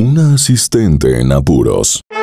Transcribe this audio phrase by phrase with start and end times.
[0.00, 2.00] Una asistente en apuros.
[2.08, 2.16] Hoy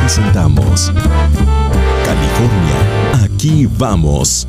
[0.00, 0.90] presentamos
[2.06, 3.22] California.
[3.22, 4.48] Aquí vamos.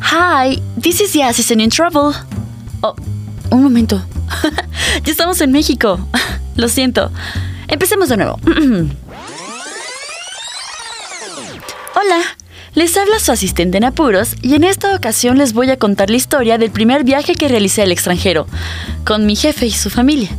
[0.00, 2.12] Hi, this is the assistant in trouble.
[2.82, 2.96] Oh,
[3.52, 4.02] un momento.
[5.04, 6.00] ya estamos en México.
[6.56, 7.12] Lo siento.
[7.68, 8.40] Empecemos de nuevo.
[11.94, 12.22] Hola,
[12.78, 16.16] les habla su asistente en apuros y en esta ocasión les voy a contar la
[16.16, 18.46] historia del primer viaje que realicé al extranjero,
[19.04, 20.30] con mi jefe y su familia.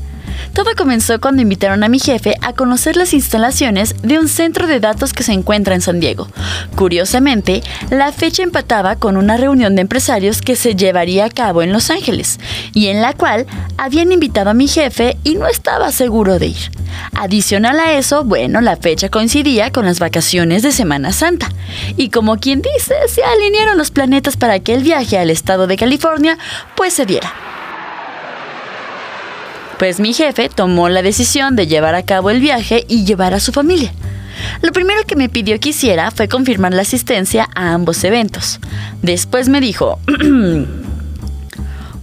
[0.53, 4.80] Todo comenzó cuando invitaron a mi jefe a conocer las instalaciones de un centro de
[4.80, 6.27] datos que se encuentra en San Diego.
[6.76, 11.71] Curiosamente, la fecha empataba con una reunión de empresarios que se llevaría a cabo en
[11.71, 12.40] Los Ángeles
[12.73, 13.45] y en la cual
[13.77, 16.71] habían invitado a mi jefe y no estaba seguro de ir.
[17.13, 21.49] Adicional a eso, bueno, la fecha coincidía con las vacaciones de Semana Santa.
[21.98, 25.77] Y como quien dice, se alinearon los planetas para que el viaje al estado de
[25.77, 26.37] California
[26.76, 27.49] pues se diera.
[29.80, 33.40] Pues mi jefe tomó la decisión de llevar a cabo el viaje y llevar a
[33.40, 33.94] su familia.
[34.62, 38.60] Lo primero que me pidió que hiciera fue confirmar la asistencia a ambos eventos.
[39.02, 39.98] Después me dijo,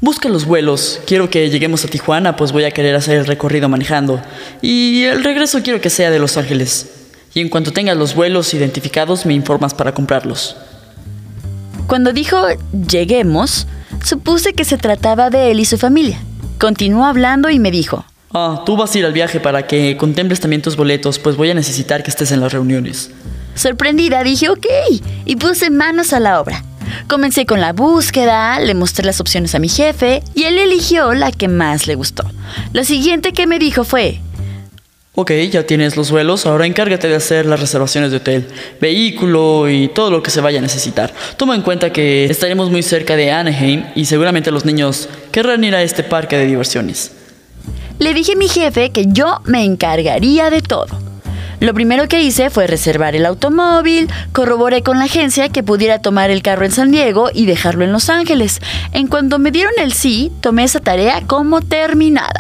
[0.01, 1.01] Busca los vuelos.
[1.07, 4.23] Quiero que lleguemos a Tijuana, pues voy a querer hacer el recorrido manejando.
[4.63, 6.91] Y el regreso quiero que sea de Los Ángeles.
[7.35, 10.57] Y en cuanto tengas los vuelos identificados, me informas para comprarlos.
[11.87, 12.39] Cuando dijo
[12.89, 13.67] lleguemos,
[14.03, 16.21] supuse que se trataba de él y su familia.
[16.59, 20.41] Continuó hablando y me dijo, Ah, tú vas a ir al viaje para que contemples
[20.41, 23.11] también tus boletos, pues voy a necesitar que estés en las reuniones.
[23.55, 24.67] Sorprendida dije ok
[25.25, 26.63] y puse manos a la obra.
[27.09, 31.33] Comencé con la búsqueda, le mostré las opciones a mi jefe y él eligió la
[31.33, 32.25] que más le gustó.
[32.73, 34.21] Lo siguiente que me dijo fue,
[35.19, 38.49] Ok, ya tienes los vuelos, ahora encárgate de hacer las reservaciones de hotel,
[38.83, 41.15] vehículo y todo lo que se vaya a necesitar.
[41.39, 45.75] Toma en cuenta que estaremos muy cerca de Anaheim y seguramente los niños querrán ir
[45.75, 47.13] a este parque de diversiones.
[47.99, 50.89] le dije a mi jefe que yo me encargaría de todo.
[51.61, 56.29] Lo primero que hice fue reservar el automóvil, corroboré con la agencia que pudiera tomar
[56.29, 58.61] el carro en San Diego y dejarlo en Los Ángeles.
[58.93, 62.39] En cuanto me dieron el sí, tomé esa tarea como terminada.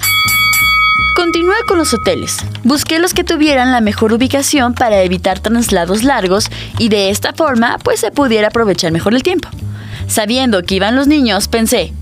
[1.16, 2.36] Continué con los hoteles.
[2.62, 7.78] Busqué los que tuvieran la mejor ubicación para evitar traslados largos y de esta forma
[7.82, 9.48] pues se pudiera aprovechar mejor el tiempo.
[10.08, 11.94] Sabiendo que iban los niños, pensé,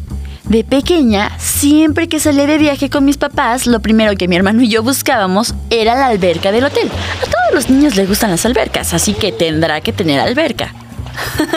[0.48, 4.62] de pequeña, siempre que salía de viaje con mis papás, lo primero que mi hermano
[4.62, 6.90] y yo buscábamos era la alberca del hotel.
[7.22, 10.74] A todos los niños les gustan las albercas, así que tendrá que tener alberca.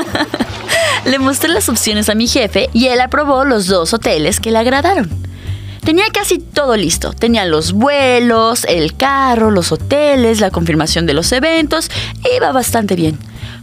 [1.06, 4.60] le mostré las opciones a mi jefe y él aprobó los dos hoteles que le
[4.60, 5.27] agradaron.
[5.88, 7.14] Tenía casi todo listo.
[7.14, 11.90] Tenía los vuelos, el carro, los hoteles, la confirmación de los eventos.
[12.36, 13.18] Iba bastante bien.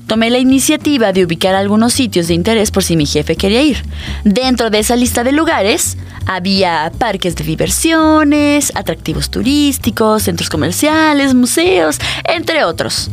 [0.06, 3.84] Tomé la iniciativa de ubicar algunos sitios de interés por si mi jefe quería ir.
[4.24, 11.98] Dentro de esa lista de lugares había parques de diversiones, atractivos turísticos, centros comerciales, museos,
[12.24, 13.10] entre otros.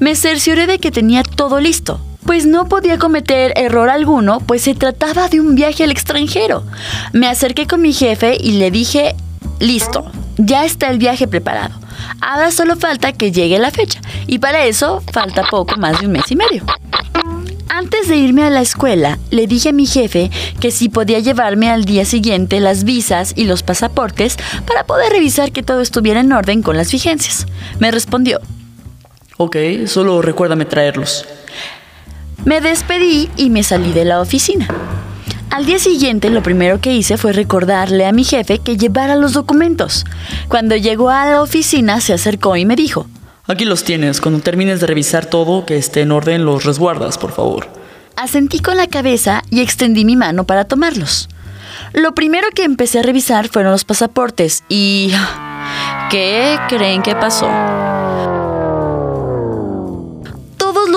[0.00, 4.74] Me cercioré de que tenía todo listo, pues no podía cometer error alguno, pues se
[4.74, 6.64] trataba de un viaje al extranjero.
[7.12, 9.14] Me acerqué con mi jefe y le dije,
[9.60, 11.74] listo, ya está el viaje preparado.
[12.20, 16.12] Ahora solo falta que llegue la fecha, y para eso falta poco más de un
[16.12, 16.64] mes y medio.
[17.68, 21.70] Antes de irme a la escuela, le dije a mi jefe que si podía llevarme
[21.70, 26.32] al día siguiente las visas y los pasaportes para poder revisar que todo estuviera en
[26.32, 27.46] orden con las vigencias.
[27.78, 28.40] Me respondió,
[29.38, 29.56] Ok,
[29.86, 31.26] solo recuérdame traerlos.
[32.46, 34.68] Me despedí y me salí de la oficina.
[35.50, 39.32] Al día siguiente lo primero que hice fue recordarle a mi jefe que llevara los
[39.32, 40.04] documentos.
[40.46, 43.08] Cuando llegó a la oficina se acercó y me dijo,
[43.48, 47.32] Aquí los tienes, cuando termines de revisar todo, que esté en orden, los resguardas, por
[47.32, 47.68] favor.
[48.14, 51.28] asentí con la cabeza y extendí mi mano para tomarlos.
[51.94, 55.12] Lo primero que empecé a revisar fueron los pasaportes y...
[56.10, 57.48] ¿Qué creen que pasó?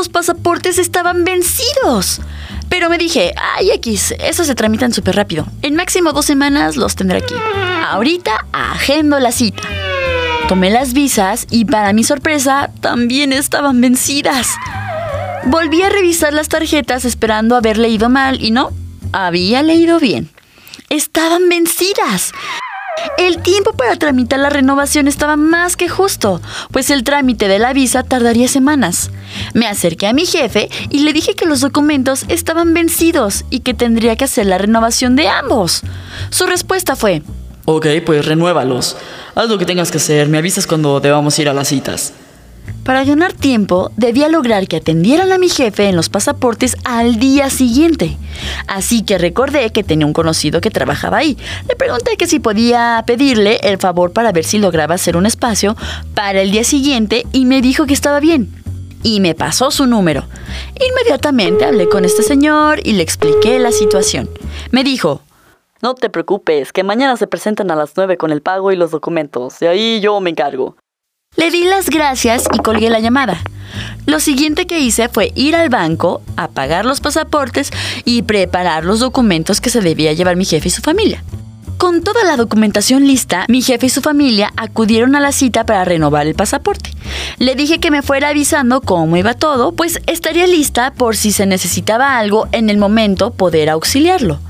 [0.07, 2.22] Pasaportes estaban vencidos.
[2.69, 5.46] Pero me dije, ay X, esos se tramitan súper rápido.
[5.61, 7.34] En máximo dos semanas los tendré aquí.
[7.90, 9.63] Ahorita agendo la cita.
[10.47, 14.55] Tomé las visas y para mi sorpresa también estaban vencidas.
[15.46, 18.72] Volví a revisar las tarjetas esperando haber leído mal y no,
[19.11, 20.29] había leído bien.
[20.90, 22.31] Estaban vencidas.
[23.17, 26.41] El tiempo para tramitar la renovación estaba más que justo,
[26.72, 29.11] pues el trámite de la visa tardaría semanas.
[29.53, 33.73] Me acerqué a mi jefe y le dije que los documentos estaban vencidos y que
[33.73, 35.81] tendría que hacer la renovación de ambos.
[36.29, 37.22] Su respuesta fue,
[37.72, 38.97] Ok, pues renuévalos.
[39.35, 42.13] Haz lo que tengas que hacer, me avisas cuando debamos ir a las citas.
[42.90, 47.52] Para ganar tiempo, debía lograr que atendieran a mi jefe en los pasaportes al día
[47.52, 48.18] siguiente.
[48.66, 51.38] Así que recordé que tenía un conocido que trabajaba ahí.
[51.68, 55.76] Le pregunté que si podía pedirle el favor para ver si lograba hacer un espacio
[56.16, 58.52] para el día siguiente y me dijo que estaba bien.
[59.03, 60.26] Y me pasó su número.
[60.84, 64.28] Inmediatamente hablé con este señor y le expliqué la situación.
[64.72, 65.22] Me dijo,
[65.84, 68.90] no te preocupes, que mañana se presentan a las 9 con el pago y los
[68.90, 70.76] documentos, y ahí yo me encargo.
[71.40, 73.41] Le di las gracias y colgué la llamada.
[74.06, 77.72] Lo siguiente que hice fue ir al banco, apagar los pasaportes
[78.03, 81.24] y preparar los documentos que se debía llevar mi jefe y su familia.
[81.79, 85.85] Con toda la documentación lista, mi jefe y su familia acudieron a la cita para
[85.85, 86.91] renovar el pasaporte.
[87.37, 91.46] Le dije que me fuera avisando cómo iba todo, pues estaría lista por si se
[91.46, 94.41] necesitaba algo en el momento poder auxiliarlo.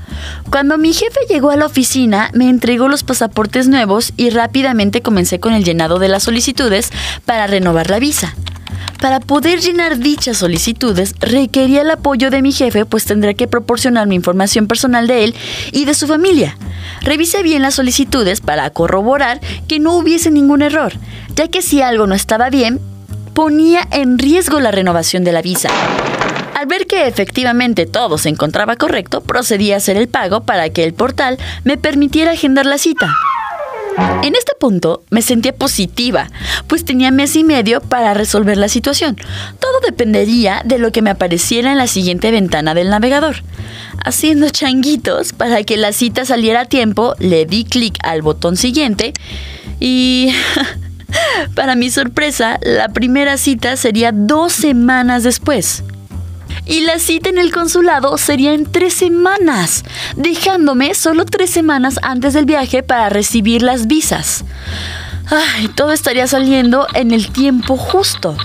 [0.50, 5.38] Cuando mi jefe llegó a la oficina, me entregó los pasaportes nuevos y rápidamente comencé
[5.38, 6.90] con el llenado de las solicitudes
[7.26, 8.34] para renovar la visa.
[9.00, 14.14] Para poder llenar dichas solicitudes requería el apoyo de mi jefe, pues tendría que proporcionarme
[14.14, 15.34] información personal de él
[15.72, 16.56] y de su familia.
[17.02, 20.92] Revisé bien las solicitudes para corroborar que no hubiese ningún error,
[21.34, 22.78] ya que si algo no estaba bien,
[23.34, 25.70] ponía en riesgo la renovación de la visa.
[26.54, 30.84] Al ver que efectivamente todo se encontraba correcto, procedí a hacer el pago para que
[30.84, 33.16] el portal me permitiera agendar la cita.
[34.22, 36.28] En este punto me sentía positiva,
[36.66, 39.16] pues tenía mes y medio para resolver la situación.
[39.58, 43.42] Todo dependería de lo que me apareciera en la siguiente ventana del navegador.
[44.04, 49.12] Haciendo changuitos para que la cita saliera a tiempo, le di clic al botón siguiente
[49.78, 50.32] y...
[51.56, 55.82] para mi sorpresa, la primera cita sería dos semanas después
[56.66, 59.84] y la cita en el consulado sería en tres semanas,
[60.16, 64.44] dejándome solo tres semanas antes del viaje para recibir las visas.
[65.26, 68.36] Ay, todo estaría saliendo en el tiempo justo.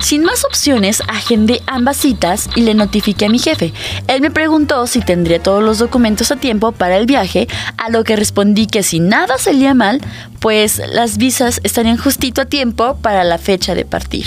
[0.00, 3.72] Sin más opciones, agendé ambas citas y le notifiqué a mi jefe.
[4.08, 8.04] Él me preguntó si tendría todos los documentos a tiempo para el viaje, a lo
[8.04, 10.00] que respondí que si nada salía mal,
[10.40, 14.26] pues las visas estarían justito a tiempo para la fecha de partir.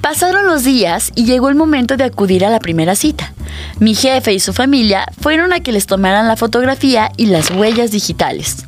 [0.00, 3.32] Pasaron los días y llegó el momento de acudir a la primera cita.
[3.80, 7.90] Mi jefe y su familia fueron a que les tomaran la fotografía y las huellas
[7.90, 8.66] digitales.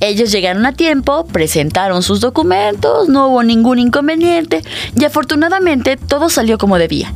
[0.00, 4.62] Ellos llegaron a tiempo, presentaron sus documentos, no hubo ningún inconveniente
[4.98, 7.12] y afortunadamente todo salió como debía.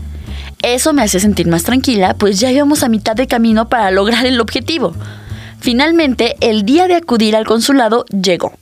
[0.63, 4.27] Eso me hace sentir más tranquila, pues ya íbamos a mitad de camino para lograr
[4.27, 4.95] el objetivo.
[5.61, 8.53] Finalmente, el día de acudir al consulado llegó.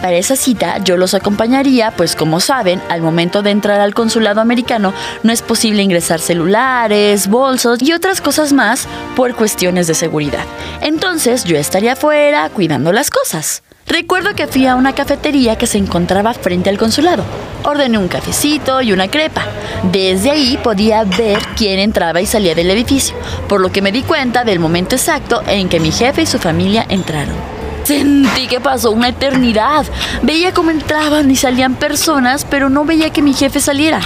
[0.00, 4.40] Para esa cita yo los acompañaría, pues como saben, al momento de entrar al consulado
[4.40, 4.92] americano
[5.22, 10.44] no es posible ingresar celulares, bolsos y otras cosas más por cuestiones de seguridad.
[10.80, 13.62] Entonces yo estaría afuera cuidando las cosas.
[13.88, 17.24] Recuerdo que fui a una cafetería que se encontraba frente al consulado.
[17.62, 19.46] Ordené un cafecito y una crepa.
[19.92, 23.16] Desde ahí podía ver quién entraba y salía del edificio,
[23.48, 26.38] por lo que me di cuenta del momento exacto en que mi jefe y su
[26.38, 27.55] familia entraron.
[27.86, 29.86] Sentí que pasó una eternidad.
[30.24, 34.00] Veía cómo entraban y salían personas, pero no veía que mi jefe saliera.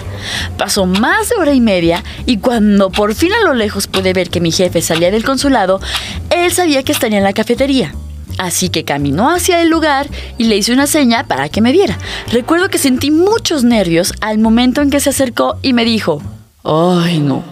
[0.58, 4.28] Pasó más de hora y media y cuando por fin a lo lejos pude ver
[4.28, 5.80] que mi jefe salía del consulado,
[6.28, 7.94] él sabía que estaría en la cafetería.
[8.36, 11.96] Así que caminó hacia el lugar y le hice una seña para que me viera.
[12.30, 16.20] Recuerdo que sentí muchos nervios al momento en que se acercó y me dijo,
[16.64, 17.42] ¡ay no!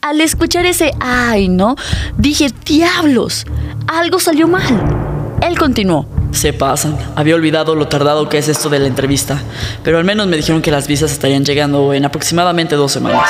[0.00, 1.76] Al escuchar ese ¡ay no!
[2.18, 3.46] dije, ¡diablos!
[3.86, 5.01] Algo salió mal.
[5.42, 6.06] Él continuó.
[6.30, 6.96] Se pasan.
[7.16, 9.42] Había olvidado lo tardado que es esto de la entrevista,
[9.82, 13.28] pero al menos me dijeron que las visas estarían llegando en aproximadamente dos semanas.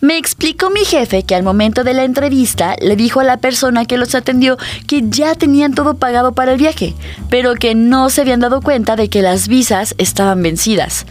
[0.00, 3.84] Me explicó mi jefe que al momento de la entrevista le dijo a la persona
[3.84, 6.94] que los atendió que ya tenían todo pagado para el viaje,
[7.28, 11.04] pero que no se habían dado cuenta de que las visas estaban vencidas.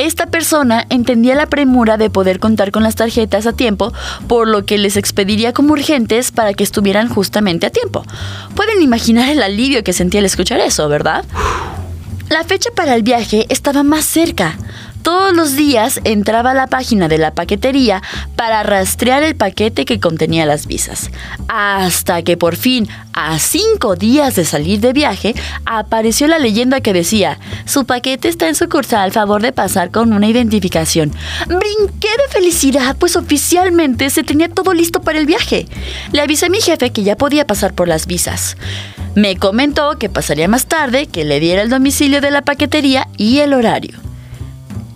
[0.00, 3.92] Esta persona entendía la premura de poder contar con las tarjetas a tiempo,
[4.28, 8.06] por lo que les expediría como urgentes para que estuvieran justamente a tiempo.
[8.54, 11.26] Pueden imaginar el alivio que sentí al escuchar eso, ¿verdad?
[12.30, 14.56] La fecha para el viaje estaba más cerca.
[15.02, 18.02] Todos los días entraba a la página de la paquetería
[18.36, 21.10] para rastrear el paquete que contenía las visas.
[21.48, 26.92] Hasta que por fin, a cinco días de salir de viaje, apareció la leyenda que
[26.92, 31.12] decía, su paquete está en sucursal, favor de pasar con una identificación.
[31.46, 35.66] Brinqué de felicidad, pues oficialmente se tenía todo listo para el viaje.
[36.12, 38.56] Le avisé a mi jefe que ya podía pasar por las visas.
[39.14, 43.38] Me comentó que pasaría más tarde, que le diera el domicilio de la paquetería y
[43.38, 44.09] el horario.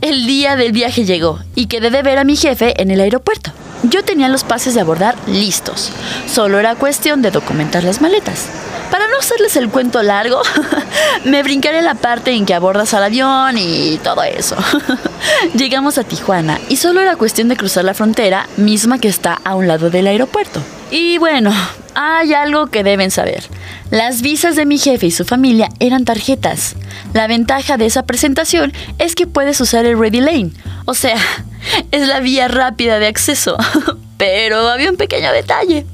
[0.05, 3.53] El día del viaje llegó y quedé de ver a mi jefe en el aeropuerto.
[3.85, 5.91] Yo tenía los pases de abordar listos.
[6.31, 8.51] Solo era cuestión de documentar las maletas.
[8.91, 10.43] Para no hacerles el cuento largo,
[11.25, 14.57] me brincaré la parte en que abordas al avión y todo eso.
[15.55, 19.55] Llegamos a Tijuana y solo era cuestión de cruzar la frontera, misma que está a
[19.55, 20.61] un lado del aeropuerto.
[20.91, 21.53] Y bueno,
[21.95, 23.45] hay algo que deben saber.
[23.91, 26.77] Las visas de mi jefe y su familia eran tarjetas.
[27.13, 30.51] La ventaja de esa presentación es que puedes usar el Ready Lane,
[30.85, 31.17] o sea,
[31.91, 33.57] es la vía rápida de acceso.
[34.19, 35.87] Pero había un pequeño detalle.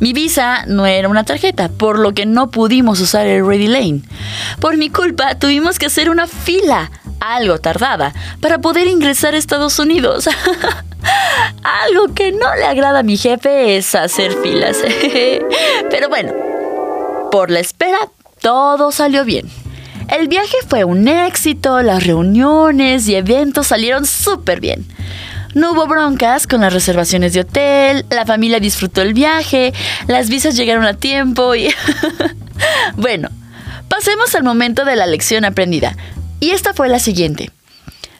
[0.00, 4.02] Mi visa no era una tarjeta, por lo que no pudimos usar el Ready Lane.
[4.60, 9.78] Por mi culpa tuvimos que hacer una fila, algo tardada, para poder ingresar a Estados
[9.78, 10.28] Unidos.
[11.62, 14.78] algo que no le agrada a mi jefe es hacer filas.
[15.90, 16.32] Pero bueno,
[17.30, 17.98] por la espera,
[18.40, 19.50] todo salió bien.
[20.08, 24.84] El viaje fue un éxito, las reuniones y eventos salieron súper bien.
[25.54, 29.72] No hubo broncas con las reservaciones de hotel, la familia disfrutó el viaje,
[30.06, 31.68] las visas llegaron a tiempo y...
[32.96, 33.28] bueno,
[33.88, 35.96] pasemos al momento de la lección aprendida.
[36.40, 37.50] Y esta fue la siguiente.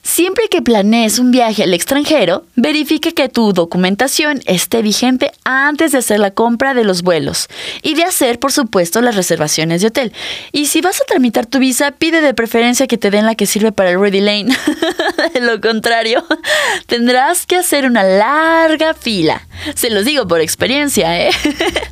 [0.02, 5.98] Siempre que planees un viaje al extranjero, verifique que tu documentación esté vigente antes de
[5.98, 7.48] hacer la compra de los vuelos
[7.82, 10.12] y de hacer, por supuesto, las reservaciones de hotel.
[10.52, 13.46] Y si vas a tramitar tu visa, pide de preferencia que te den la que
[13.46, 14.56] sirve para el Ready Lane.
[15.34, 16.24] de lo contrario,
[16.86, 19.46] tendrás que hacer una larga fila.
[19.74, 21.30] Se los digo por experiencia, ¿eh?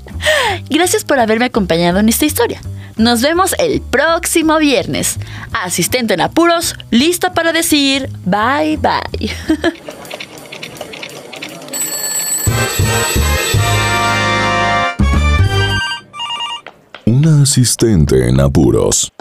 [0.71, 2.61] Gracias por haberme acompañado en esta historia.
[2.99, 5.19] Nos vemos el próximo viernes.
[5.53, 9.31] Asistente en apuros, lista para decir bye bye.
[17.07, 19.13] Un asistente en apuros.